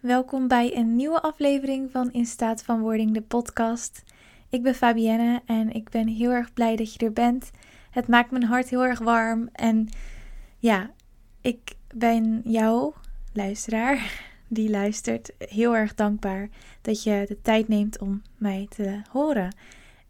Welkom 0.00 0.48
bij 0.48 0.76
een 0.76 0.96
nieuwe 0.96 1.22
aflevering 1.22 1.90
van 1.90 2.12
In 2.12 2.26
Staat 2.26 2.62
van 2.62 2.80
Wording, 2.80 3.14
de 3.14 3.22
podcast. 3.22 4.02
Ik 4.48 4.62
ben 4.62 4.74
Fabienne 4.74 5.42
en 5.46 5.72
ik 5.72 5.90
ben 5.90 6.08
heel 6.08 6.30
erg 6.30 6.52
blij 6.52 6.76
dat 6.76 6.94
je 6.94 6.98
er 6.98 7.12
bent. 7.12 7.50
Het 7.90 8.08
maakt 8.08 8.30
mijn 8.30 8.44
hart 8.44 8.68
heel 8.68 8.84
erg 8.84 8.98
warm 8.98 9.48
en 9.52 9.88
ja, 10.58 10.90
ik 11.40 11.72
ben 11.94 12.40
jou, 12.44 12.92
luisteraar, 13.32 14.22
die 14.48 14.70
luistert, 14.70 15.32
heel 15.38 15.76
erg 15.76 15.94
dankbaar 15.94 16.48
dat 16.82 17.02
je 17.02 17.24
de 17.28 17.40
tijd 17.42 17.68
neemt 17.68 17.98
om 17.98 18.22
mij 18.38 18.66
te 18.68 19.02
horen. 19.10 19.54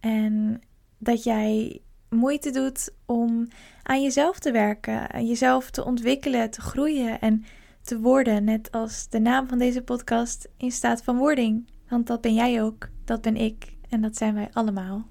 En 0.00 0.62
dat 1.00 1.22
jij 1.22 1.80
moeite 2.08 2.50
doet 2.50 2.92
om 3.06 3.48
aan 3.82 4.02
jezelf 4.02 4.38
te 4.38 4.52
werken, 4.52 5.27
jezelf 5.27 5.70
te 5.70 5.84
ontwikkelen, 5.84 6.50
te 6.50 6.60
groeien 6.60 7.20
en 7.20 7.45
te 7.82 8.00
worden, 8.00 8.45
net 8.45 8.72
als 8.72 9.08
de 9.08 9.18
naam 9.18 9.48
van 9.48 9.58
deze 9.58 9.82
podcast 9.82 10.48
in 10.56 10.72
staat 10.72 11.02
van 11.02 11.16
wording. 11.16 11.68
Want 11.88 12.06
dat 12.06 12.20
ben 12.20 12.34
jij 12.34 12.62
ook, 12.62 12.88
dat 13.05 13.20
ben 13.20 13.36
ik 13.36 13.77
en 13.88 14.00
dat 14.00 14.16
zijn 14.16 14.34
wij 14.34 14.48
allemaal. 14.52 15.08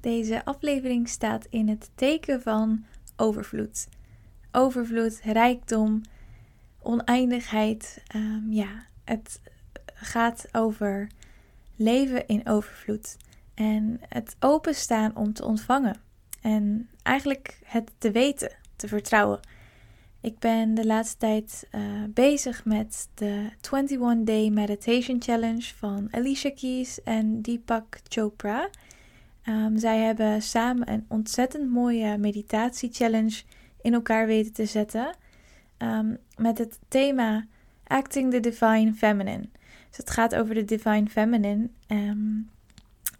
Deze 0.00 0.44
aflevering 0.44 1.08
staat 1.08 1.46
in 1.50 1.68
het 1.68 1.90
teken 1.94 2.42
van 2.42 2.84
overvloed. 3.16 3.88
Overvloed, 4.52 5.20
rijkdom, 5.22 6.00
oneindigheid. 6.82 8.02
Um, 8.14 8.46
ja, 8.52 8.86
het 9.04 9.40
gaat 9.94 10.48
over 10.52 11.08
leven 11.76 12.26
in 12.26 12.48
overvloed. 12.48 13.16
En 13.58 14.00
het 14.08 14.36
openstaan 14.40 15.16
om 15.16 15.32
te 15.32 15.44
ontvangen. 15.44 15.96
En 16.40 16.88
eigenlijk 17.02 17.58
het 17.64 17.90
te 17.98 18.10
weten, 18.10 18.52
te 18.76 18.88
vertrouwen. 18.88 19.40
Ik 20.20 20.38
ben 20.38 20.74
de 20.74 20.86
laatste 20.86 21.16
tijd 21.16 21.68
uh, 21.74 21.80
bezig 22.08 22.64
met 22.64 23.08
de 23.14 23.50
21 23.70 24.24
Day 24.24 24.48
Meditation 24.48 25.22
Challenge 25.22 25.74
van 25.76 26.08
Alicia 26.10 26.50
Keys 26.50 27.02
en 27.02 27.42
Deepak 27.42 27.98
Chopra. 28.08 28.68
Um, 29.44 29.78
zij 29.78 29.98
hebben 29.98 30.42
samen 30.42 30.90
een 30.92 31.04
ontzettend 31.08 31.70
mooie 31.70 32.18
meditatie 32.18 32.92
challenge 32.92 33.42
in 33.82 33.94
elkaar 33.94 34.26
weten 34.26 34.52
te 34.52 34.66
zetten. 34.66 35.16
Um, 35.78 36.18
met 36.36 36.58
het 36.58 36.78
thema 36.88 37.46
Acting 37.86 38.32
the 38.32 38.40
Divine 38.40 38.92
Feminine. 38.92 39.48
Dus 39.88 39.96
het 39.96 40.10
gaat 40.10 40.34
over 40.34 40.54
de 40.54 40.64
Divine 40.64 41.06
Feminine. 41.06 41.68
Um, 41.88 42.50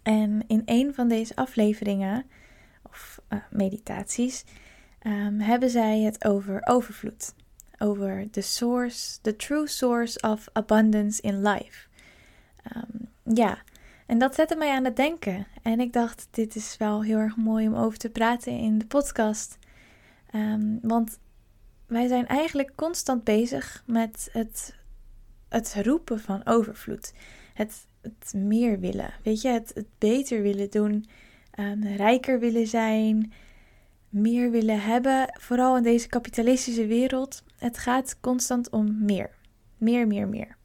en 0.09 0.43
in 0.47 0.61
een 0.65 0.93
van 0.93 1.07
deze 1.07 1.35
afleveringen, 1.35 2.25
of 2.83 3.21
uh, 3.29 3.39
meditaties, 3.51 4.43
um, 5.03 5.39
hebben 5.39 5.69
zij 5.69 5.99
het 5.99 6.25
over 6.25 6.61
overvloed. 6.63 7.33
Over 7.77 8.27
the 8.31 8.41
source, 8.41 9.21
the 9.21 9.35
true 9.35 9.67
source 9.67 10.21
of 10.21 10.47
abundance 10.53 11.21
in 11.21 11.41
life. 11.41 11.87
Um, 12.75 13.09
ja, 13.35 13.57
en 14.05 14.17
dat 14.17 14.35
zette 14.35 14.55
mij 14.55 14.71
aan 14.71 14.85
het 14.85 14.95
denken. 14.95 15.47
En 15.63 15.79
ik 15.79 15.93
dacht, 15.93 16.27
dit 16.31 16.55
is 16.55 16.77
wel 16.77 17.03
heel 17.03 17.17
erg 17.17 17.35
mooi 17.35 17.67
om 17.67 17.75
over 17.75 17.97
te 17.97 18.09
praten 18.09 18.57
in 18.57 18.77
de 18.77 18.85
podcast. 18.85 19.57
Want 20.81 21.19
wij 21.87 22.07
zijn 22.07 22.27
eigenlijk 22.27 22.71
constant 22.75 23.23
bezig 23.23 23.83
met 23.85 24.29
het, 24.31 24.75
het 25.49 25.75
roepen 25.83 26.19
van 26.19 26.45
overvloed. 26.45 27.13
Het, 27.53 27.87
meer 28.33 28.79
willen, 28.79 29.13
weet 29.23 29.41
je, 29.41 29.49
het, 29.49 29.85
beter 29.97 30.41
willen 30.41 30.69
doen, 30.69 31.05
um, 31.59 31.83
rijker 31.83 32.39
willen 32.39 32.67
zijn, 32.67 33.33
meer 34.09 34.51
willen 34.51 34.81
hebben, 34.81 35.39
vooral 35.39 35.77
in 35.77 35.83
deze 35.83 36.07
kapitalistische 36.07 36.85
wereld. 36.85 37.43
Het 37.57 37.77
gaat 37.77 38.19
constant 38.19 38.69
om 38.69 39.05
meer. 39.05 39.29
Meer, 39.77 40.07
meer, 40.07 40.27
meer. 40.27 40.57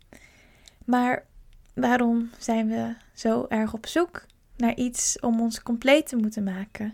Maar 0.84 1.26
waarom 1.74 2.30
zijn 2.38 2.68
we 2.68 2.94
zo 3.14 3.46
erg 3.48 3.72
op 3.72 3.86
zoek 3.86 4.26
naar 4.56 4.74
iets 4.74 5.20
om 5.20 5.40
ons 5.40 5.62
compleet 5.62 6.06
te 6.06 6.16
moeten 6.16 6.42
maken? 6.42 6.92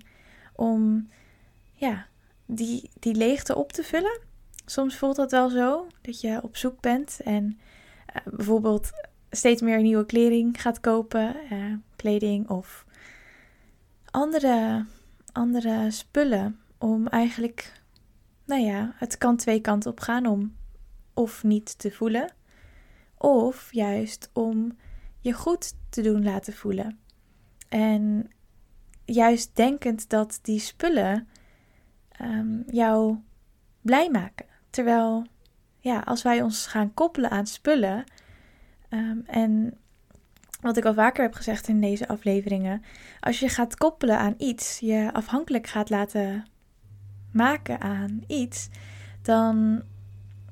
Om 0.54 1.08
ja, 1.72 2.06
die, 2.46 2.91
die 2.98 3.14
leegte 3.14 3.56
op 3.56 3.72
te 3.72 3.82
vullen? 3.82 4.20
Soms 4.66 4.96
voelt 4.96 5.16
dat 5.16 5.30
wel 5.30 5.48
zo, 5.48 5.86
dat 6.00 6.20
je 6.20 6.42
op 6.42 6.56
zoek 6.56 6.80
bent 6.80 7.20
en 7.25 7.58
uh, 8.16 8.32
bijvoorbeeld 8.34 8.91
steeds 9.30 9.62
meer 9.62 9.82
nieuwe 9.82 10.06
kleding 10.06 10.60
gaat 10.60 10.80
kopen, 10.80 11.36
uh, 11.52 11.74
kleding 11.96 12.48
of 12.48 12.84
andere 14.10 14.86
andere 15.32 15.91
spullen 15.91 16.60
om 16.78 17.06
eigenlijk, 17.06 17.82
nou 18.44 18.62
ja, 18.62 18.92
het 18.94 19.19
kan 19.19 19.36
twee 19.36 19.60
kanten 19.60 19.90
op 19.90 20.00
gaan 20.00 20.26
om 20.26 20.56
of 21.14 21.42
niet 21.42 21.78
te 21.78 21.90
voelen, 21.90 22.32
of 23.16 23.72
juist 23.72 24.30
om 24.32 24.76
je 25.20 25.32
goed 25.32 25.74
te 25.88 26.02
doen 26.02 26.22
laten 26.22 26.52
voelen. 26.52 26.98
En 27.69 28.30
juist 29.04 29.56
denkend 29.56 30.08
dat 30.08 30.38
die 30.42 30.60
spullen 30.60 31.28
um, 32.20 32.64
jou 32.66 33.16
blij 33.80 34.10
maken. 34.10 34.46
Terwijl, 34.70 35.26
ja, 35.78 36.00
als 36.00 36.22
wij 36.22 36.42
ons 36.42 36.66
gaan 36.66 36.94
koppelen 36.94 37.30
aan 37.30 37.46
spullen 37.46 38.04
um, 38.90 39.22
en 39.26 39.78
wat 40.60 40.76
ik 40.76 40.84
al 40.84 40.94
vaker 40.94 41.22
heb 41.22 41.34
gezegd 41.34 41.68
in 41.68 41.80
deze 41.80 42.08
afleveringen. 42.08 42.82
Als 43.20 43.40
je 43.40 43.48
gaat 43.48 43.76
koppelen 43.76 44.18
aan 44.18 44.34
iets, 44.38 44.78
je 44.78 45.10
afhankelijk 45.12 45.66
gaat 45.66 45.90
laten 45.90 46.46
maken 47.32 47.80
aan 47.80 48.22
iets, 48.26 48.68
dan 49.22 49.82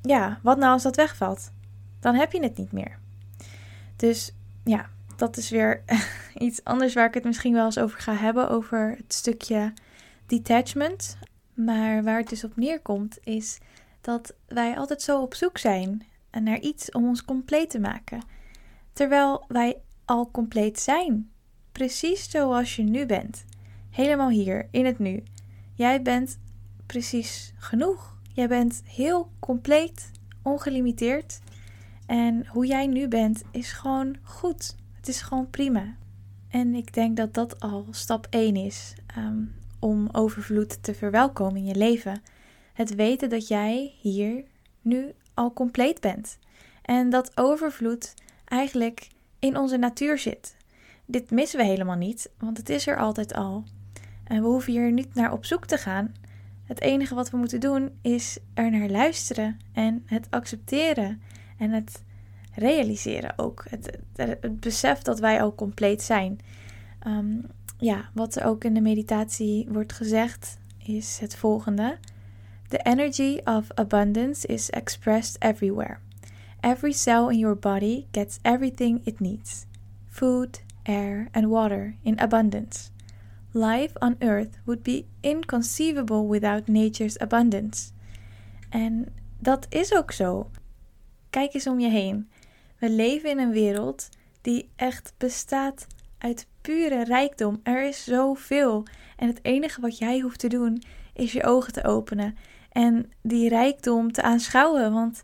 ja, 0.03 0.39
wat 0.43 0.59
nou 0.59 0.73
als 0.73 0.83
dat 0.83 0.97
wegvalt? 0.97 1.53
Dan 2.01 2.15
heb 2.15 2.33
je 2.33 2.43
het 2.43 2.57
niet 2.57 2.73
meer. 2.73 2.99
Dus 3.97 4.35
ja, 4.65 4.89
dat 5.17 5.37
is 5.37 5.51
weer 5.51 5.83
iets 6.35 6.65
anders 6.65 6.95
waar 6.95 7.07
ik 7.07 7.15
het 7.15 7.25
misschien 7.25 7.53
wel 7.53 7.65
eens 7.65 7.79
over 7.79 8.01
ga 8.01 8.15
hebben, 8.15 8.51
over 8.51 8.95
het 8.97 9.13
stukje 9.13 9.73
detachment. 10.27 11.19
Maar 11.55 12.03
waar 12.03 12.19
het 12.19 12.29
dus 12.29 12.45
op 12.45 12.57
neerkomt, 12.57 13.19
is 13.23 13.59
dat 14.01 14.35
wij 14.47 14.77
altijd 14.77 15.03
zo 15.03 15.21
op 15.21 15.35
zoek 15.35 15.59
zijn 15.59 16.03
naar 16.31 16.61
iets 16.61 16.91
om 16.91 17.07
ons 17.07 17.25
compleet 17.25 17.71
te 17.71 17.79
maken. 17.79 18.23
Terwijl 18.93 19.45
wij 19.49 19.77
al 20.05 20.31
compleet 20.31 20.81
zijn. 20.81 21.31
Precies 21.73 22.31
zoals 22.31 22.77
je 22.77 22.83
nu 22.83 23.07
bent. 23.07 23.45
Helemaal 23.91 24.31
hier, 24.31 24.69
in 24.71 24.85
het 24.85 24.99
nu. 24.99 25.23
Jij 25.75 26.03
bent 26.03 26.39
precies 26.87 27.53
genoeg. 27.57 28.17
Jij 28.33 28.49
bent 28.49 28.83
heel 28.85 29.31
compleet, 29.39 30.11
ongelimiteerd. 30.43 31.41
En 32.07 32.47
hoe 32.47 32.67
jij 32.67 32.87
nu 32.87 33.09
bent 33.09 33.43
is 33.51 33.73
gewoon 33.73 34.17
goed. 34.23 34.77
Het 34.97 35.09
is 35.09 35.21
gewoon 35.21 35.51
prima. 35.51 35.97
En 36.49 36.75
ik 36.75 36.95
denk 36.95 37.17
dat 37.17 37.35
dat 37.35 37.61
al 37.61 37.87
stap 37.91 38.27
1 38.31 38.57
is 38.57 38.95
um, 39.19 39.55
om 39.79 40.09
overvloed 40.13 40.83
te 40.83 40.95
verwelkomen 40.95 41.57
in 41.57 41.65
je 41.65 41.75
leven. 41.75 42.23
Het 42.73 42.95
weten 42.95 43.29
dat 43.29 43.49
jij 43.49 43.95
hier 44.01 44.45
nu 44.83 45.15
al 45.39 45.53
compleet 45.53 46.01
bent. 46.01 46.39
En 46.83 47.11
dat 47.11 47.33
overvloed 47.35 48.15
eigenlijk 48.45 49.09
in 49.39 49.57
onze 49.57 49.77
natuur 49.77 50.19
zit. 50.19 50.57
Dit 51.07 51.31
missen 51.31 51.59
we 51.59 51.65
helemaal 51.65 51.97
niet, 51.97 52.31
want 52.39 52.57
het 52.57 52.69
is 52.69 52.87
er 52.87 52.99
altijd 52.99 53.35
al. 53.35 53.65
En 54.25 54.43
we 54.43 54.49
hoeven 54.49 54.73
hier 54.73 54.93
niet 54.93 55.15
naar 55.15 55.33
op 55.33 55.45
zoek 55.45 55.67
te 55.67 55.77
gaan. 55.79 56.15
Het 56.65 56.81
enige 56.81 57.15
wat 57.15 57.31
we 57.31 57.37
moeten 57.37 57.61
doen 57.61 57.99
is 58.03 58.39
er 58.55 58.71
naar 58.71 58.89
luisteren 58.89 59.59
en 59.73 60.03
het 60.07 60.27
accepteren 60.31 61.23
en 61.59 61.71
het 61.71 62.03
realiseren 62.55 63.33
ook. 63.37 63.65
Het, 63.69 63.99
het, 64.17 64.61
besef 64.61 65.03
dat 65.03 65.19
wij 65.19 65.43
al 65.43 65.55
compleet 65.55 66.03
zijn. 66.03 66.39
Um, 67.07 67.47
ja, 67.79 68.11
wat 68.15 68.37
er 68.37 68.45
ook 68.45 68.65
in 68.65 68.75
de 68.75 68.81
meditatie 68.81 69.67
wordt 69.69 69.93
gezegd 69.93 70.59
is 70.85 71.19
het 71.19 71.37
volgende. 71.37 71.99
The 72.71 72.87
energy 72.87 73.41
of 73.47 73.73
abundance 73.79 74.45
is 74.45 74.71
expressed 74.71 75.39
everywhere. 75.41 76.01
Every 76.63 76.93
cell 76.93 77.31
in 77.31 77.39
your 77.39 77.55
body 77.55 78.07
gets 78.13 78.41
everything 78.43 79.01
it 79.05 79.21
needs 79.21 79.67
food, 80.09 80.61
air, 80.85 81.29
and 81.33 81.49
water 81.49 81.95
in 82.03 82.19
abundance. 82.19 82.91
Life 83.53 83.93
on 84.01 84.17
earth 84.21 84.59
would 84.65 84.83
be 84.83 85.07
inconceivable 85.21 86.27
without 86.27 86.69
nature's 86.69 87.19
abundance. 87.21 87.93
En 88.71 89.07
dat 89.39 89.67
is 89.69 89.95
ook 89.95 90.13
zo. 90.13 90.51
Kijk 91.31 91.55
eens 91.55 91.67
om 91.67 91.81
je 91.81 91.89
heen. 91.89 92.29
We 92.79 92.91
leven 92.91 93.31
in 93.31 93.39
een 93.39 93.51
wereld 93.51 94.09
die 94.41 94.69
echt 94.77 95.13
bestaat 95.17 95.87
uit 96.19 96.47
pure 96.61 97.05
rijkdom. 97.05 97.61
Er 97.63 97.87
is 97.87 98.05
zoveel. 98.05 98.87
En 99.17 99.29
het 99.29 99.39
enige 99.43 99.81
wat 99.81 99.99
jij 99.99 100.21
hoeft 100.21 100.39
te 100.39 100.49
doen 100.49 100.83
is 101.13 101.33
je 101.33 101.45
ogen 101.45 101.73
te 101.73 101.85
openen 101.85 102.37
en 102.79 103.13
die 103.23 103.49
rijkdom 103.49 104.13
te 104.13 104.23
aanschouwen. 104.23 104.93
Want 104.93 105.23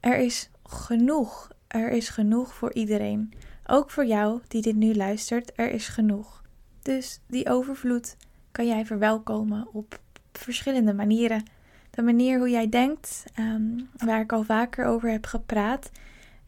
er 0.00 0.18
is 0.18 0.50
genoeg. 0.62 1.50
Er 1.66 1.90
is 1.90 2.08
genoeg 2.08 2.54
voor 2.54 2.72
iedereen. 2.72 3.32
Ook 3.66 3.90
voor 3.90 4.06
jou 4.06 4.40
die 4.48 4.62
dit 4.62 4.76
nu 4.76 4.94
luistert, 4.94 5.52
er 5.54 5.70
is 5.70 5.88
genoeg. 5.88 6.42
Dus 6.82 7.20
die 7.26 7.48
overvloed 7.48 8.16
kan 8.52 8.66
jij 8.66 8.86
verwelkomen 8.86 9.68
op 9.72 10.00
verschillende 10.32 10.94
manieren. 10.94 11.42
De 11.90 12.02
manier 12.02 12.38
hoe 12.38 12.50
jij 12.50 12.68
denkt, 12.68 13.24
ehm, 13.34 13.80
waar 13.96 14.20
ik 14.20 14.32
al 14.32 14.42
vaker 14.42 14.84
over 14.84 15.10
heb 15.10 15.26
gepraat. 15.26 15.90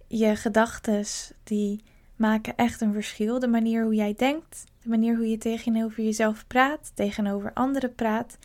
Je 0.07 0.37
gedachten 0.37 1.05
die 1.45 1.85
maken 2.17 2.57
echt 2.57 2.81
een 2.81 2.93
verschil. 2.93 3.39
De 3.39 3.49
manier 3.49 3.85
hoe 3.85 3.95
jij 3.95 4.15
denkt, 4.17 4.65
de 4.83 4.89
manier 4.89 5.17
hoe 5.17 5.29
je 5.31 5.39
tegenover 5.39 6.05
jezelf 6.05 6.47
praat, 6.47 6.93
tegenover 6.95 7.53
anderen 7.53 7.95
praat. 7.95 8.39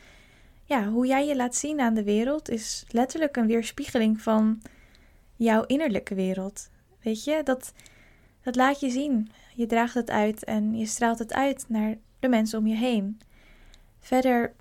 Ja, 0.68 0.88
hoe 0.88 1.08
jij 1.08 1.28
je 1.28 1.36
laat 1.36 1.56
zien 1.56 1.80
aan 1.80 1.94
de 1.94 2.04
wereld 2.04 2.50
is 2.50 2.86
letterlijk 2.90 3.38
een 3.38 3.48
weerspiegeling 3.48 4.22
van 4.22 4.62
jouw 5.36 5.64
innerlijke 5.64 6.16
wereld. 6.16 6.70
Weet 7.02 7.24
je, 7.24 7.42
dat, 7.44 7.74
dat 8.42 8.56
laat 8.56 8.80
je 8.80 8.90
zien. 8.90 9.30
Je 9.56 9.66
draagt 9.66 9.94
het 9.94 10.10
uit 10.10 10.44
en 10.44 10.78
je 10.78 10.86
straalt 10.86 11.20
het 11.20 11.34
uit 11.34 11.66
naar 11.68 11.96
de 12.20 12.28
mensen 12.28 12.60
om 12.60 12.68
je 12.68 12.76
heen. 12.76 13.20
Verder 14.00 14.54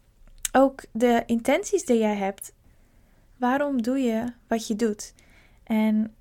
ook 0.52 0.82
de 0.92 1.22
intenties 1.26 1.84
die 1.84 1.98
jij 1.98 2.16
hebt. 2.16 2.54
Waarom 3.36 3.82
doe 3.82 3.98
je 3.98 4.32
wat 4.46 4.66
je 4.66 4.76
doet? 4.76 5.14
En 5.64 6.14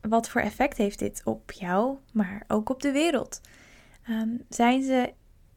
wat 0.00 0.28
voor 0.28 0.40
effect 0.40 0.76
heeft 0.76 0.98
dit 0.98 1.22
op 1.24 1.52
jou, 1.52 1.96
maar 2.12 2.44
ook 2.48 2.68
op 2.68 2.82
de 2.82 2.92
wereld? 2.92 3.40
Ehm, 4.04 4.36
zijn 4.48 4.82
ze 4.82 5.12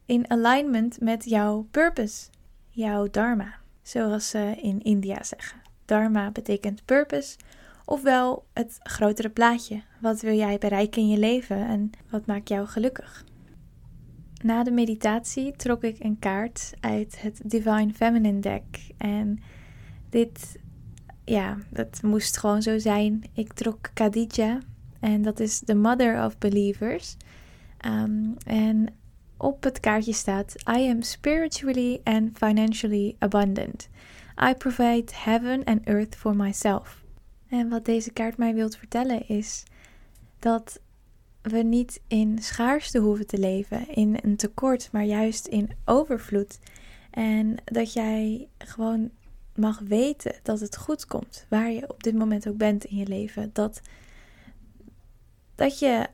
in 0.05 0.29
alignment 0.29 0.99
met 1.01 1.23
jouw 1.23 1.67
purpose, 1.71 2.29
jouw 2.77 3.07
dharma, 3.09 3.53
zoals 3.81 4.29
ze 4.29 4.57
in 4.61 4.81
India 4.81 5.23
zeggen? 5.23 5.61
Dharma 5.85 6.31
betekent 6.31 6.85
purpose, 6.85 7.37
ofwel 7.85 8.45
het 8.53 8.77
grotere 8.83 9.29
plaatje. 9.29 9.81
Wat 10.01 10.21
wil 10.21 10.35
jij 10.35 10.57
bereiken 10.57 11.01
in 11.01 11.07
je 11.07 11.17
leven 11.17 11.67
en 11.67 11.89
wat 12.09 12.25
maakt 12.25 12.49
jou 12.49 12.67
gelukkig? 12.67 13.25
Na 14.43 14.63
de 14.63 14.71
meditatie 14.71 15.55
trok 15.55 15.83
ik 15.83 15.99
een 15.99 16.19
kaart 16.19 16.73
uit 16.79 17.21
het 17.21 17.41
Divine 17.43 17.93
Feminine 17.93 18.39
deck. 18.39 18.91
En 18.97 19.39
dit, 20.09 20.59
ja, 21.25 21.57
dat 21.69 22.01
moest 22.01 22.37
gewoon 22.37 22.61
zo 22.61 22.77
zijn. 22.77 23.23
Ik 23.33 23.53
trok 23.53 23.89
Khadija. 23.93 24.59
En 24.99 25.21
dat 25.21 25.39
is 25.39 25.59
de 25.59 25.75
Mother 25.75 26.25
of 26.25 26.37
Believers. 26.37 27.17
Ehm, 27.77 28.31
en 28.45 28.87
op 29.37 29.63
het 29.63 29.79
kaartje 29.79 30.13
staat: 30.13 30.55
I 30.77 30.89
am 30.89 31.01
spiritually 31.01 32.01
and 32.03 32.37
financially 32.37 33.15
abundant. 33.19 33.89
I 34.49 34.53
provide 34.53 35.13
heaven 35.13 35.63
and 35.63 35.81
earth 35.83 36.15
for 36.15 36.35
myself. 36.35 37.03
En 37.49 37.69
wat 37.69 37.85
deze 37.85 38.11
kaart 38.11 38.37
mij 38.37 38.53
wilt 38.53 38.77
vertellen 38.77 39.27
is 39.27 39.63
dat 40.39 40.79
we 41.41 41.57
niet 41.57 42.01
in 42.07 42.39
schaarste 42.39 42.99
hoeven 42.99 43.27
te 43.27 43.37
leven, 43.37 43.89
in 43.89 44.17
een 44.21 44.35
tekort, 44.35 44.89
maar 44.91 45.03
juist 45.03 45.47
in 45.47 45.71
overvloed. 45.85 46.59
En 47.11 47.57
dat 47.65 47.93
jij 47.93 48.47
gewoon 48.57 49.11
mag 49.55 49.79
weten 49.79 50.35
dat 50.43 50.59
het 50.59 50.77
goed 50.77 51.05
komt, 51.05 51.45
waar 51.49 51.71
je 51.71 51.89
op 51.89 52.03
dit 52.03 52.15
moment 52.15 52.47
ook 52.47 52.57
bent 52.57 52.85
in 52.85 52.97
je 52.97 53.07
leven. 53.07 53.49
Dat, 53.53 53.81
dat 55.55 55.79
je 55.79 56.07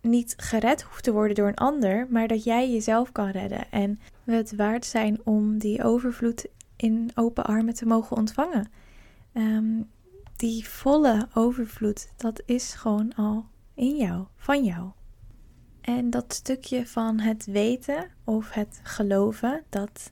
niet 0.00 0.34
gered 0.36 0.82
hoeft 0.82 1.04
te 1.04 1.12
worden 1.12 1.34
door 1.34 1.48
een 1.48 1.54
ander, 1.54 2.06
maar 2.10 2.28
dat 2.28 2.44
jij 2.44 2.70
jezelf 2.70 3.12
kan 3.12 3.28
redden. 3.28 3.70
En 3.70 4.00
we 4.24 4.34
het 4.34 4.56
waard 4.56 4.86
zijn 4.86 5.20
om 5.24 5.58
die 5.58 5.84
overvloed 5.84 6.46
in 6.76 7.10
open 7.14 7.44
armen 7.44 7.74
te 7.74 7.86
mogen 7.86 8.16
ontvangen. 8.16 8.70
Um, 9.34 9.88
die 10.36 10.68
volle 10.68 11.28
overvloed, 11.34 12.12
dat 12.16 12.42
is 12.46 12.72
gewoon 12.72 13.14
al 13.14 13.46
in 13.74 13.96
jou, 13.96 14.26
van 14.36 14.64
jou. 14.64 14.90
En 15.80 16.10
dat 16.10 16.34
stukje 16.34 16.86
van 16.86 17.20
het 17.20 17.44
weten 17.44 18.10
of 18.24 18.50
het 18.50 18.80
geloven 18.82 19.62
dat 19.68 20.10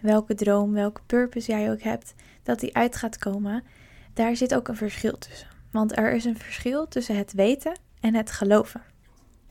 welke 0.00 0.34
droom, 0.34 0.72
welke 0.72 1.00
purpose 1.06 1.50
jij 1.50 1.70
ook 1.70 1.82
hebt, 1.82 2.14
dat 2.42 2.60
die 2.60 2.76
uit 2.76 2.96
gaat 2.96 3.18
komen, 3.18 3.64
daar 4.14 4.36
zit 4.36 4.54
ook 4.54 4.68
een 4.68 4.76
verschil 4.76 5.18
tussen. 5.18 5.48
Want 5.70 5.96
er 5.96 6.12
is 6.12 6.24
een 6.24 6.38
verschil 6.38 6.88
tussen 6.88 7.16
het 7.16 7.32
weten 7.32 7.78
en 8.00 8.14
het 8.14 8.30
geloven. 8.30 8.82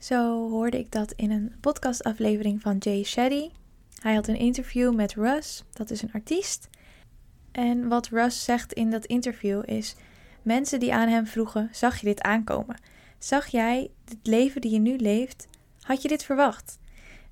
Zo 0.02 0.50
hoorde 0.50 0.78
ik 0.78 0.92
dat 0.92 1.12
in 1.12 1.30
een 1.30 1.54
podcastaflevering 1.60 2.60
van 2.60 2.76
Jay 2.78 3.02
Shetty. 3.02 3.50
Hij 4.00 4.14
had 4.14 4.28
een 4.28 4.36
interview 4.36 4.94
met 4.94 5.14
Russ, 5.14 5.64
dat 5.72 5.90
is 5.90 6.02
een 6.02 6.12
artiest. 6.12 6.68
En 7.52 7.88
wat 7.88 8.08
Russ 8.08 8.44
zegt 8.44 8.72
in 8.72 8.90
dat 8.90 9.04
interview 9.04 9.62
is: 9.64 9.96
mensen 10.42 10.80
die 10.80 10.94
aan 10.94 11.08
hem 11.08 11.26
vroegen: 11.26 11.68
zag 11.72 12.00
je 12.00 12.06
dit 12.06 12.22
aankomen? 12.22 12.76
Zag 13.18 13.46
jij 13.46 13.90
het 14.04 14.18
leven 14.22 14.60
die 14.60 14.70
je 14.70 14.78
nu 14.78 14.96
leeft? 14.96 15.48
Had 15.80 16.02
je 16.02 16.08
dit 16.08 16.24
verwacht? 16.24 16.78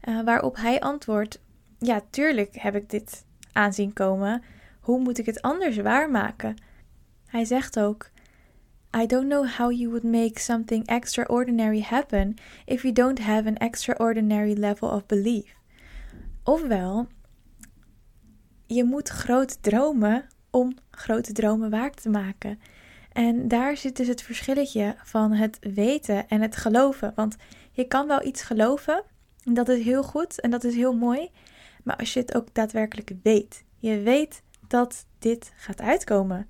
Uh, 0.05 0.25
waarop 0.25 0.56
hij 0.56 0.81
antwoordt: 0.81 1.40
Ja, 1.78 2.02
tuurlijk 2.11 2.56
heb 2.58 2.75
ik 2.75 2.90
dit 2.90 3.25
aanzien 3.52 3.93
komen. 3.93 4.43
Hoe 4.81 5.00
moet 5.00 5.19
ik 5.19 5.26
het 5.26 5.43
anders 5.43 5.76
waarmaken? 5.76 6.56
Hij 7.26 7.44
zegt 7.44 7.78
ook: 7.78 8.11
I 8.97 9.07
don't 9.07 9.29
know 9.29 9.47
how 9.47 9.71
you 9.71 9.91
would 9.91 10.05
make 10.05 10.39
something 10.39 10.87
extraordinary 10.87 11.81
happen 11.81 12.35
if 12.65 12.83
you 12.83 12.93
don't 12.93 13.19
have 13.19 13.49
an 13.49 13.57
extraordinary 13.57 14.55
level 14.55 14.89
of 14.89 15.07
belief. 15.07 15.55
Ofwel, 16.45 17.07
je 18.67 18.85
moet 18.85 19.09
groot 19.09 19.63
dromen 19.63 20.27
om 20.51 20.77
grote 20.91 21.33
dromen 21.33 21.71
waar 21.71 21.91
te 21.91 22.09
maken. 22.09 22.59
En 23.13 23.49
daar 23.49 23.77
zit 23.77 23.97
dus 23.97 24.07
het 24.07 24.23
verschilletje 24.23 24.97
van 25.03 25.33
het 25.33 25.59
weten 25.75 26.29
en 26.29 26.41
het 26.41 26.57
geloven. 26.57 27.13
Want 27.15 27.37
je 27.73 27.85
kan 27.85 28.07
wel 28.07 28.25
iets 28.25 28.43
geloven, 28.43 29.03
en 29.45 29.55
dat 29.55 29.69
is 29.69 29.85
heel 29.85 30.03
goed 30.03 30.41
en 30.41 30.51
dat 30.51 30.65
is 30.65 30.75
heel 30.75 30.95
mooi. 30.97 31.31
Maar 31.85 31.97
als 31.97 32.13
je 32.13 32.21
het 32.21 32.35
ook 32.35 32.55
daadwerkelijk 32.55 33.13
weet, 33.23 33.65
je 33.79 34.01
weet 34.01 34.43
dat 34.69 35.07
dit 35.19 35.53
gaat 35.57 35.81
uitkomen, 35.81 36.47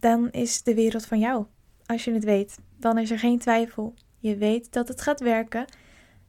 dan 0.00 0.30
is 0.30 0.62
de 0.62 0.74
wereld 0.74 1.06
van 1.06 1.18
jou. 1.18 1.46
Als 1.86 2.04
je 2.04 2.12
het 2.12 2.24
weet, 2.24 2.58
dan 2.76 2.98
is 2.98 3.10
er 3.10 3.18
geen 3.18 3.38
twijfel. 3.38 3.94
Je 4.18 4.36
weet 4.36 4.72
dat 4.72 4.88
het 4.88 5.00
gaat 5.00 5.20
werken. 5.20 5.64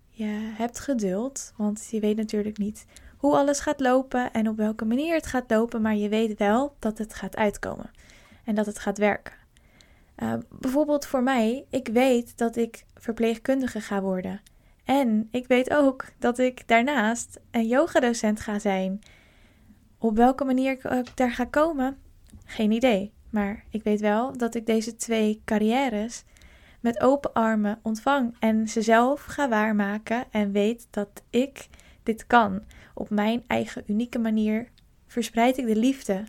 Je 0.10 0.52
hebt 0.54 0.80
geduld, 0.80 1.54
want 1.58 1.88
je 1.92 2.00
weet 2.00 2.16
natuurlijk 2.16 2.58
niet 2.58 2.86
hoe 3.18 3.36
alles 3.36 3.60
gaat 3.60 3.80
lopen 3.80 4.32
en 4.32 4.50
op 4.50 4.58
welke 4.58 4.86
manier 4.86 5.16
het 5.16 5.26
gaat 5.26 5.52
lopen, 5.52 5.82
maar 5.82 5.96
je 5.96 6.10
weet 6.10 6.38
wel 6.38 6.76
dat 6.80 6.98
het 6.98 7.14
gaat 7.14 7.36
uitkomen 7.36 7.92
en 8.44 8.56
dat 8.56 8.66
het 8.66 8.80
gaat 8.80 8.98
werken. 8.98 9.34
Uh, 10.18 10.34
bijvoorbeeld 10.50 11.06
voor 11.06 11.24
mij, 11.24 11.66
ik 11.70 11.88
weet 11.88 12.38
dat 12.38 12.56
ik 12.56 12.86
verpleegkundige 12.96 13.82
ga 13.82 14.02
worden. 14.02 14.42
En 14.84 15.28
ik 15.32 15.48
weet 15.48 15.74
ook 15.74 16.06
dat 16.20 16.38
ik 16.38 16.68
daarnaast 16.68 17.40
een 17.52 17.68
yogadocent 17.68 18.40
ga 18.40 18.60
zijn. 18.60 19.00
Op 19.98 20.16
welke 20.16 20.44
manier 20.44 20.72
ik 20.72 21.12
daar 21.16 21.32
ga 21.32 21.46
komen, 21.46 21.98
geen 22.46 22.72
idee. 22.72 23.14
Maar 23.30 23.64
ik 23.70 23.84
weet 23.84 24.00
wel 24.00 24.38
dat 24.38 24.56
ik 24.56 24.66
deze 24.66 24.96
twee 24.96 25.42
carrières 25.46 26.24
met 26.80 27.02
open 27.02 27.34
armen 27.34 27.80
ontvang 27.82 28.36
en 28.40 28.68
ze 28.68 28.82
zelf 28.82 29.24
ga 29.24 29.50
waarmaken 29.50 30.26
en 30.32 30.52
weet 30.52 30.88
dat 30.90 31.24
ik 31.30 31.68
dit 32.04 32.28
kan. 32.28 32.64
Op 32.94 33.10
mijn 33.10 33.44
eigen 33.48 33.84
unieke 33.88 34.20
manier 34.20 34.70
verspreid 35.08 35.58
ik 35.58 35.66
de 35.66 35.76
liefde 35.76 36.24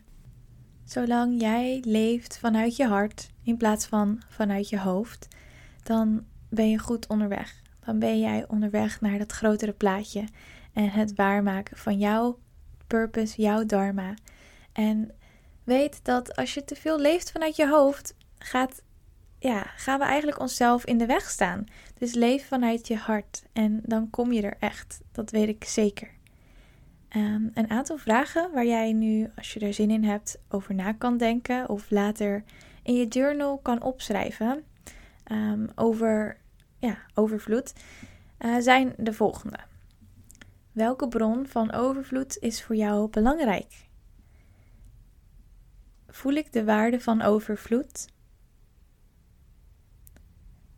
Zolang 0.90 1.40
jij 1.40 1.82
leeft 1.86 2.38
vanuit 2.38 2.76
je 2.76 2.86
hart 2.86 3.30
in 3.42 3.56
plaats 3.56 3.86
van 3.86 4.22
vanuit 4.28 4.68
je 4.68 4.78
hoofd, 4.78 5.28
dan 5.82 6.24
ben 6.48 6.70
je 6.70 6.78
goed 6.78 7.06
onderweg. 7.06 7.62
Dan 7.84 7.98
ben 7.98 8.20
jij 8.20 8.44
onderweg 8.48 9.00
naar 9.00 9.18
dat 9.18 9.32
grotere 9.32 9.72
plaatje 9.72 10.24
en 10.72 10.90
het 10.90 11.14
waarmaken 11.14 11.76
van 11.76 11.98
jouw 11.98 12.38
purpose, 12.86 13.42
jouw 13.42 13.64
dharma. 13.66 14.14
En 14.72 15.10
weet 15.70 16.04
dat 16.04 16.36
als 16.36 16.54
je 16.54 16.64
te 16.64 16.74
veel 16.74 17.00
leeft 17.00 17.30
vanuit 17.30 17.56
je 17.56 17.68
hoofd, 17.68 18.14
gaat, 18.38 18.82
ja, 19.38 19.62
gaan 19.62 19.98
we 19.98 20.04
eigenlijk 20.04 20.40
onszelf 20.40 20.84
in 20.84 20.98
de 20.98 21.06
weg 21.06 21.30
staan. 21.30 21.66
Dus 21.98 22.14
leef 22.14 22.46
vanuit 22.46 22.86
je 22.86 22.96
hart 22.96 23.42
en 23.52 23.80
dan 23.84 24.10
kom 24.10 24.32
je 24.32 24.42
er 24.42 24.56
echt. 24.58 25.00
Dat 25.12 25.30
weet 25.30 25.48
ik 25.48 25.64
zeker. 25.64 26.10
Ehm, 27.08 27.42
een 27.54 27.70
aantal 27.70 27.96
vragen 27.96 28.50
waar 28.52 28.66
jij 28.66 28.92
nu, 28.92 29.30
als 29.36 29.52
je 29.52 29.60
er 29.60 29.74
zin 29.74 29.90
in 29.90 30.04
hebt, 30.04 30.38
over 30.48 30.74
na 30.74 30.92
kan 30.92 31.16
denken 31.16 31.68
of 31.68 31.90
later 31.90 32.44
in 32.82 32.94
je 32.94 33.08
journal 33.08 33.58
kan 33.58 33.82
opschrijven 33.82 34.64
um, 35.32 35.68
over 35.74 36.36
ja, 36.78 36.98
overvloed, 37.14 37.72
uh, 38.38 38.56
zijn 38.58 38.94
de 38.96 39.12
volgende. 39.12 39.58
Welke 40.72 41.08
bron 41.08 41.46
van 41.46 41.72
overvloed 41.72 42.36
is 42.38 42.62
voor 42.62 42.76
jou 42.76 43.10
belangrijk? 43.10 43.89
Voel 46.10 46.32
ik 46.32 46.52
de 46.52 46.64
waarde 46.64 47.00
van 47.00 47.22
overvloed? 47.22 48.08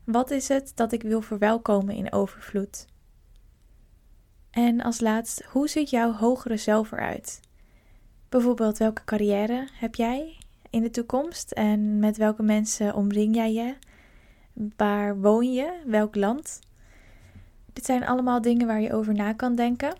Wat 0.04 0.30
is 0.30 0.48
het 0.48 0.72
dat 0.74 0.92
ik 0.92 1.02
wil 1.02 1.22
verwelkomen 1.22 1.94
in 1.94 2.12
overvloed? 2.12 2.86
En 4.50 4.80
als 4.80 5.00
laatst, 5.00 5.44
hoe 5.44 5.68
ziet 5.68 5.90
jouw 5.90 6.12
hogere 6.12 6.56
zelf 6.56 6.92
eruit? 6.92 7.40
Bijvoorbeeld, 8.28 8.78
welke 8.78 9.04
carrière 9.04 9.68
heb 9.72 9.94
jij 9.94 10.38
in 10.70 10.82
de 10.82 10.90
toekomst 10.90 11.50
en 11.50 11.98
met 11.98 12.16
welke 12.16 12.42
mensen 12.42 12.94
omring 12.94 13.34
jij 13.34 13.52
je? 13.52 13.74
Waar 14.76 15.20
woon 15.20 15.52
je? 15.52 15.82
Welk 15.86 16.14
land? 16.14 16.60
Dit 17.72 17.84
zijn 17.84 18.06
allemaal 18.06 18.40
dingen 18.40 18.66
waar 18.66 18.80
je 18.80 18.92
over 18.92 19.14
na 19.14 19.32
kan 19.32 19.54
denken. 19.54 19.96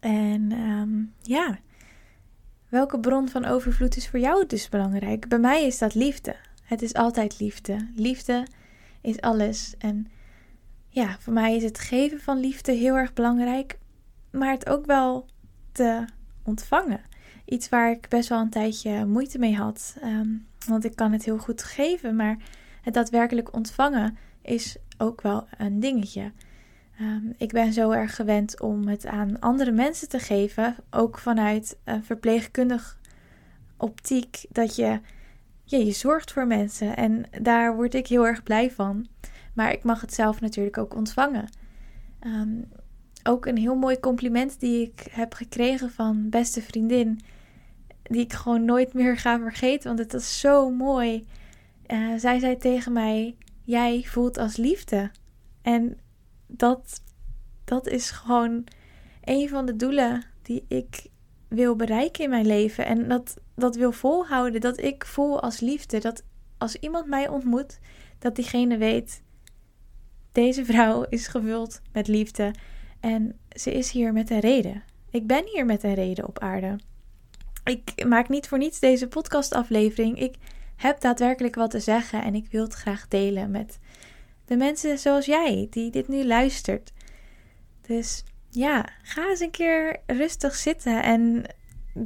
En 0.00 0.52
ehm, 0.52 1.04
ja, 1.22 1.58
welke 2.68 3.00
bron 3.00 3.28
van 3.28 3.44
overvloed 3.44 3.96
is 3.96 4.08
voor 4.08 4.18
jou 4.18 4.46
dus 4.46 4.68
belangrijk? 4.68 5.28
Bij 5.28 5.38
mij 5.38 5.66
is 5.66 5.78
dat 5.78 5.94
liefde. 5.94 6.36
Het 6.62 6.82
is 6.82 6.94
altijd 6.94 7.40
liefde. 7.40 7.88
Liefde 7.94 8.46
is 9.00 9.20
alles. 9.20 9.74
En 9.78 10.06
ja, 10.88 11.16
voor 11.20 11.32
mij 11.32 11.56
is 11.56 11.62
het 11.62 11.78
geven 11.78 12.20
van 12.20 12.40
liefde 12.40 12.72
heel 12.72 12.94
erg 12.94 13.12
belangrijk, 13.12 13.78
maar 14.30 14.50
het 14.50 14.68
ook 14.68 14.86
wel 14.86 15.26
te 15.72 16.04
ontvangen. 16.42 17.00
Iets 17.44 17.68
waar 17.68 17.90
ik 17.90 18.08
best 18.08 18.28
wel 18.28 18.40
een 18.40 18.50
tijdje 18.50 19.06
moeite 19.06 19.38
mee 19.38 19.56
had. 19.56 19.96
Ehm, 20.00 20.28
want 20.66 20.84
ik 20.84 20.96
kan 20.96 21.12
het 21.12 21.24
heel 21.24 21.38
goed 21.38 21.62
geven, 21.62 22.16
maar 22.16 22.36
het 22.82 22.94
daadwerkelijk 22.94 23.54
ontvangen 23.54 24.16
is 24.42 24.76
ook 24.98 25.20
wel 25.20 25.46
een 25.58 25.80
dingetje. 25.80 26.32
Ehm, 26.98 27.32
ik 27.36 27.52
ben 27.52 27.72
zo 27.72 27.90
erg 27.90 28.16
gewend 28.16 28.60
om 28.60 28.88
het 28.88 29.06
aan 29.06 29.40
andere 29.40 29.72
mensen 29.72 30.08
te 30.08 30.18
geven, 30.18 30.76
ook 30.90 31.18
vanuit 31.18 31.78
een 31.84 32.04
verpleegkundig 32.04 32.98
optiek, 33.76 34.44
dat 34.50 34.76
je, 34.76 35.00
je 35.64 35.90
zorgt 35.92 36.32
voor 36.32 36.46
mensen. 36.46 36.96
En 36.96 37.24
daar 37.42 37.76
word 37.76 37.94
ik 37.94 38.06
heel 38.06 38.26
erg 38.26 38.42
blij 38.42 38.70
van. 38.70 39.06
Maar 39.54 39.72
ik 39.72 39.84
mag 39.84 40.00
het 40.00 40.14
zelf 40.14 40.40
natuurlijk 40.40 40.78
ook 40.78 40.94
ontvangen. 40.94 41.48
Ehm, 42.20 42.62
ook 43.22 43.46
een 43.46 43.56
heel 43.56 43.74
mooi 43.74 44.00
compliment 44.00 44.60
die 44.60 44.82
ik 44.82 45.06
heb 45.10 45.34
gekregen 45.34 45.90
van 45.90 46.28
beste 46.30 46.62
vriendin. 46.62 47.20
Die 48.02 48.20
ik 48.20 48.32
gewoon 48.32 48.64
nooit 48.64 48.94
meer 48.94 49.16
ga 49.16 49.38
vergeten, 49.38 49.86
want 49.86 49.98
het 49.98 50.14
is 50.14 50.40
zo 50.40 50.70
mooi. 50.70 51.26
Uh, 51.86 52.14
zij 52.16 52.38
zei 52.38 52.56
tegen 52.56 52.92
mij: 52.92 53.36
Jij 53.64 54.02
voelt 54.02 54.38
als 54.38 54.56
liefde. 54.56 55.10
En 55.62 55.98
dat, 56.46 57.02
dat 57.64 57.86
is 57.86 58.10
gewoon 58.10 58.64
een 59.24 59.48
van 59.48 59.66
de 59.66 59.76
doelen 59.76 60.24
die 60.42 60.64
ik 60.68 61.06
wil 61.48 61.76
bereiken 61.76 62.24
in 62.24 62.30
mijn 62.30 62.46
leven. 62.46 62.86
En 62.86 63.08
dat, 63.08 63.36
dat 63.54 63.76
wil 63.76 63.92
volhouden. 63.92 64.60
Dat 64.60 64.80
ik 64.80 65.06
voel 65.06 65.40
als 65.40 65.60
liefde. 65.60 65.98
Dat 65.98 66.22
als 66.58 66.76
iemand 66.76 67.06
mij 67.06 67.28
ontmoet, 67.28 67.78
dat 68.18 68.36
diegene 68.36 68.76
weet: 68.76 69.22
deze 70.32 70.64
vrouw 70.64 71.02
is 71.08 71.26
gevuld 71.26 71.80
met 71.92 72.08
liefde. 72.08 72.54
En 73.00 73.38
ze 73.48 73.72
is 73.72 73.90
hier 73.90 74.12
met 74.12 74.30
een 74.30 74.40
reden. 74.40 74.82
Ik 75.10 75.26
ben 75.26 75.44
hier 75.52 75.66
met 75.66 75.82
een 75.82 75.94
reden 75.94 76.26
op 76.26 76.38
aarde. 76.38 76.78
Ik 77.64 78.06
maak 78.06 78.28
niet 78.28 78.48
voor 78.48 78.58
niets 78.58 78.80
deze 78.80 79.08
podcastaflevering. 79.08 80.20
Ik 80.20 80.36
heb 80.76 81.00
daadwerkelijk 81.00 81.54
wat 81.54 81.70
te 81.70 81.80
zeggen 81.80 82.22
en 82.22 82.34
ik 82.34 82.50
wil 82.50 82.62
het 82.62 82.74
graag 82.74 83.08
delen 83.08 83.50
met 83.50 83.78
de 84.46 84.56
mensen 84.56 84.98
zoals 84.98 85.26
jij 85.26 85.66
die 85.70 85.90
dit 85.90 86.08
nu 86.08 86.24
luistert. 86.24 86.92
Dus 87.80 88.24
ja, 88.50 88.88
ga 89.02 89.28
eens 89.28 89.40
een 89.40 89.50
keer 89.50 90.00
rustig 90.06 90.54
zitten 90.54 91.02
en 91.02 91.44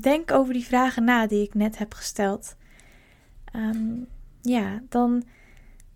denk 0.02 0.32
over 0.32 0.52
die 0.52 0.64
vragen 0.64 1.04
na 1.04 1.26
die 1.26 1.42
ik 1.42 1.54
net 1.54 1.78
heb 1.78 1.94
gesteld. 1.94 2.56
Ehm, 3.44 4.04
ja, 4.40 4.82
dan 4.88 5.22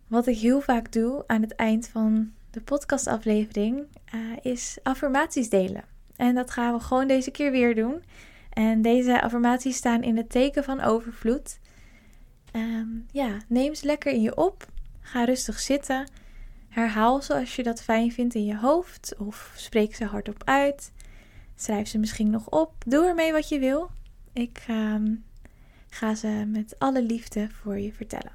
wat 0.06 0.26
ik 0.26 0.38
heel 0.38 0.60
vaak 0.60 0.92
doe 0.92 1.24
aan 1.26 1.42
het 1.42 1.54
eind 1.54 1.88
van 1.88 2.32
de 2.50 2.60
podcastaflevering 2.60 3.86
uh, 4.14 4.20
is 4.42 4.78
affirmaties 4.82 5.48
delen. 5.48 5.84
En 6.16 6.34
dat 6.34 6.50
gaan 6.50 6.74
we 6.74 6.80
gewoon 6.80 7.06
deze 7.06 7.30
keer 7.30 7.50
weer 7.50 7.74
doen. 7.74 8.02
En 8.50 8.82
deze 8.82 9.22
affirmaties 9.22 9.76
staan 9.76 10.02
in 10.02 10.16
het 10.16 10.30
teken 10.30 10.64
van 10.64 10.80
overvloed. 10.80 11.58
Ehm, 12.52 12.88
ja, 13.10 13.38
neem 13.48 13.74
ze 13.74 13.86
lekker 13.86 14.12
in 14.12 14.22
je 14.22 14.36
op. 14.36 14.66
Ga 15.00 15.24
rustig 15.24 15.60
zitten. 15.60 16.08
Herhaal 16.74 17.22
zoals 17.22 17.56
je 17.56 17.62
dat 17.62 17.82
fijn 17.82 18.12
vindt 18.12 18.34
in 18.34 18.44
je 18.44 18.56
hoofd. 18.56 19.14
Of 19.18 19.52
spreek 19.56 19.94
ze 19.94 20.04
hardop 20.04 20.44
uit. 20.44 20.92
Schrijf 21.54 21.88
ze 21.88 21.98
misschien 21.98 22.30
nog 22.30 22.48
op. 22.48 22.74
Doe 22.86 23.06
ermee 23.06 23.32
wat 23.32 23.48
je 23.48 23.58
wil. 23.58 23.90
Ik 24.32 24.64
ehm, 24.66 25.14
ga 25.88 26.14
ze 26.14 26.44
met 26.46 26.78
alle 26.78 27.02
liefde 27.02 27.50
voor 27.50 27.78
je 27.78 27.92
vertellen. 27.92 28.32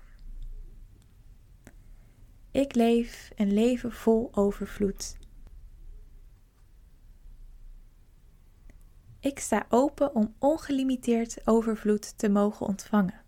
Ik 2.51 2.75
leef 2.75 3.31
een 3.36 3.53
leven 3.53 3.91
vol 3.91 4.29
overvloed. 4.31 5.17
Ik 9.19 9.39
sta 9.39 9.65
open 9.69 10.15
om 10.15 10.36
ongelimiteerd 10.38 11.48
overvloed 11.48 12.17
te 12.17 12.29
mogen 12.29 12.65
ontvangen. 12.65 13.22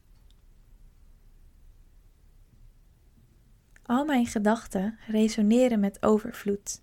Al 3.92 4.06
mijn 4.06 4.26
gedachten 4.26 4.98
resoneren 5.08 5.80
met 5.80 6.04
overvloed. 6.04 6.82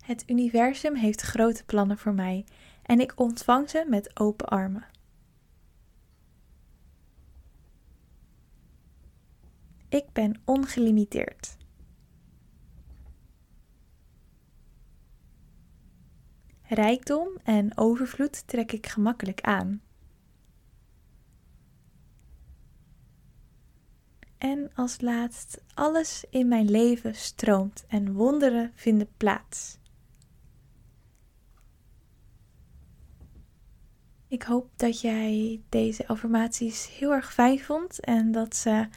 Het 0.00 0.30
universum 0.30 0.94
heeft 0.94 1.20
grote 1.20 1.64
plannen 1.64 1.98
voor 1.98 2.14
mij 2.14 2.44
en 2.82 3.00
ik 3.00 3.12
ontvang 3.20 3.70
ze 3.70 3.84
met 3.88 4.20
open 4.20 4.46
armen. 4.46 4.86
Ik 9.88 10.12
ben 10.12 10.40
ongelimiteerd. 10.44 11.56
Rijkdom 16.62 17.28
en 17.42 17.78
overvloed 17.78 18.46
trek 18.46 18.72
ik 18.72 18.86
gemakkelijk 18.86 19.40
aan. 19.40 19.86
En 24.38 24.70
als 24.74 25.00
laatst, 25.00 25.62
alles 25.74 26.24
in 26.30 26.48
mijn 26.48 26.70
leven 26.70 27.14
stroomt 27.14 27.84
en 27.88 28.12
wonderen 28.12 28.72
vinden 28.74 29.08
plaats. 29.16 29.78
Ik 34.28 34.42
hoop 34.42 34.68
dat 34.76 35.00
jij 35.00 35.60
deze 35.68 36.06
affirmaties 36.06 36.96
heel 36.98 37.12
erg 37.12 37.32
fijn 37.32 37.60
vond 37.60 38.00
en 38.00 38.32
dat 38.32 38.56
ze 38.56 38.88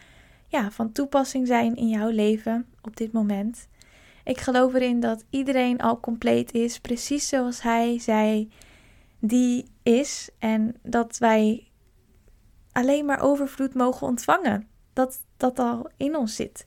ja, 0.48 0.71
van 0.71 0.91
toepassing 0.91 1.48
zijn 1.48 1.75
in 1.75 1.89
jouw 1.89 2.10
leven 2.10 2.65
op 2.81 2.98
dit 2.98 3.12
moment. 3.12 3.67
Ik 4.24 4.39
geloof 4.39 4.74
erin 4.74 5.00
dat 5.00 5.25
iedereen 5.29 5.79
al 5.79 6.00
compleet 6.00 6.51
is, 6.51 6.79
precies 6.79 7.27
zoals 7.27 7.62
hij 7.62 8.00
zei, 8.00 8.51
die 9.19 9.65
is. 9.83 10.29
En 10.39 10.75
dat 10.83 11.17
wij 11.17 11.67
alleen 12.71 13.05
maar 13.05 13.21
overvloed 13.21 13.74
mogen 13.74 14.07
ontvangen. 14.07 14.70
Dat 14.93 15.19
dat 15.38 15.60
al 15.60 15.89
in 15.98 16.15
ons 16.15 16.36
zit. 16.36 16.65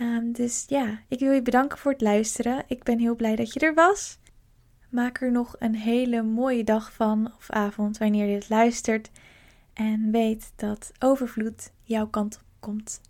Um, 0.00 0.32
dus 0.32 0.64
ja, 0.68 0.98
ik 1.08 1.18
wil 1.18 1.32
je 1.32 1.42
bedanken 1.42 1.78
voor 1.78 1.92
het 1.92 2.00
luisteren. 2.00 2.64
Ik 2.66 2.82
ben 2.82 2.98
heel 2.98 3.16
blij 3.16 3.36
dat 3.36 3.52
je 3.52 3.60
er 3.60 3.74
was. 3.74 4.18
Maak 4.90 5.20
er 5.20 5.32
nog 5.32 5.56
een 5.58 5.74
hele 5.74 6.22
mooie 6.22 6.64
dag 6.64 6.92
van 6.92 7.32
of 7.36 7.50
avond 7.50 7.98
wanneer 7.98 8.26
je 8.26 8.34
het 8.34 8.48
luistert. 8.48 9.10
En 9.72 10.10
weet 10.10 10.52
dat 10.56 10.92
overvloed 10.98 11.72
jouw 11.82 12.06
kant 12.06 12.34
op 12.36 12.42
komt. 12.60 13.00